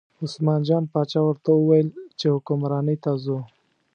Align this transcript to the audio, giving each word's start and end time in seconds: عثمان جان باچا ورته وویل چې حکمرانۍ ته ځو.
عثمان 0.23 0.59
جان 0.67 0.83
باچا 0.91 1.19
ورته 1.23 1.49
وویل 1.55 1.87
چې 2.19 2.25
حکمرانۍ 2.35 2.97
ته 3.03 3.11
ځو. 3.23 3.37